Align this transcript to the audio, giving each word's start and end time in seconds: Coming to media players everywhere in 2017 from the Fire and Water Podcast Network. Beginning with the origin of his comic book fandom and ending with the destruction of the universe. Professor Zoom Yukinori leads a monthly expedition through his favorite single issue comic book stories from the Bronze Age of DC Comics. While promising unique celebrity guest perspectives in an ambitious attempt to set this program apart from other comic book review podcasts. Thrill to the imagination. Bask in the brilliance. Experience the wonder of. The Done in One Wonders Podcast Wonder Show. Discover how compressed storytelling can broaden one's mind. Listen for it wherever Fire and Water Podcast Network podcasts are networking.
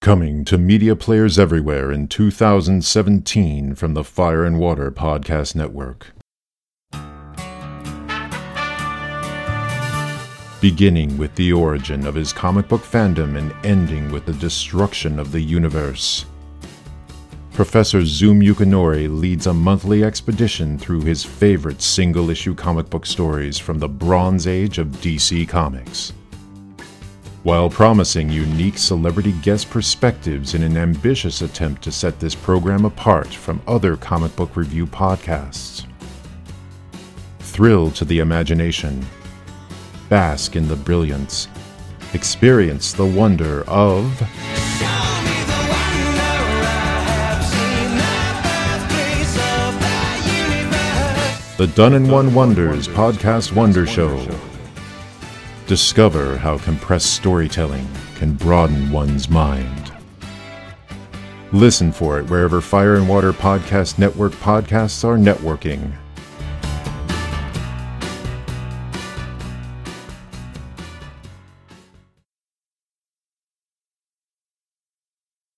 Coming 0.00 0.44
to 0.44 0.58
media 0.58 0.94
players 0.94 1.40
everywhere 1.40 1.90
in 1.90 2.06
2017 2.06 3.74
from 3.74 3.94
the 3.94 4.04
Fire 4.04 4.44
and 4.44 4.60
Water 4.60 4.92
Podcast 4.92 5.56
Network. 5.56 6.12
Beginning 10.60 11.18
with 11.18 11.34
the 11.34 11.52
origin 11.52 12.06
of 12.06 12.14
his 12.14 12.32
comic 12.32 12.68
book 12.68 12.82
fandom 12.82 13.36
and 13.36 13.52
ending 13.66 14.12
with 14.12 14.24
the 14.24 14.34
destruction 14.34 15.18
of 15.18 15.32
the 15.32 15.40
universe. 15.40 16.26
Professor 17.52 18.04
Zoom 18.04 18.40
Yukinori 18.40 19.08
leads 19.10 19.48
a 19.48 19.52
monthly 19.52 20.04
expedition 20.04 20.78
through 20.78 21.00
his 21.00 21.24
favorite 21.24 21.82
single 21.82 22.30
issue 22.30 22.54
comic 22.54 22.88
book 22.88 23.04
stories 23.04 23.58
from 23.58 23.80
the 23.80 23.88
Bronze 23.88 24.46
Age 24.46 24.78
of 24.78 24.86
DC 25.02 25.48
Comics. 25.48 26.12
While 27.48 27.70
promising 27.70 28.28
unique 28.28 28.76
celebrity 28.76 29.32
guest 29.40 29.70
perspectives 29.70 30.52
in 30.52 30.62
an 30.62 30.76
ambitious 30.76 31.40
attempt 31.40 31.80
to 31.84 31.90
set 31.90 32.20
this 32.20 32.34
program 32.34 32.84
apart 32.84 33.28
from 33.28 33.62
other 33.66 33.96
comic 33.96 34.36
book 34.36 34.54
review 34.54 34.86
podcasts. 34.86 35.86
Thrill 37.38 37.90
to 37.92 38.04
the 38.04 38.18
imagination. 38.18 39.02
Bask 40.10 40.56
in 40.56 40.68
the 40.68 40.76
brilliance. 40.76 41.48
Experience 42.12 42.92
the 42.92 43.06
wonder 43.06 43.62
of. 43.62 44.18
The 51.56 51.72
Done 51.74 51.94
in 51.94 52.10
One 52.10 52.34
Wonders 52.34 52.88
Podcast 52.88 53.52
Wonder 53.52 53.86
Show. 53.86 54.47
Discover 55.68 56.38
how 56.38 56.56
compressed 56.56 57.12
storytelling 57.12 57.86
can 58.14 58.32
broaden 58.32 58.90
one's 58.90 59.28
mind. 59.28 59.92
Listen 61.52 61.92
for 61.92 62.18
it 62.18 62.22
wherever 62.30 62.62
Fire 62.62 62.94
and 62.94 63.06
Water 63.06 63.34
Podcast 63.34 63.98
Network 63.98 64.32
podcasts 64.32 65.04
are 65.04 65.18
networking. 65.18 65.92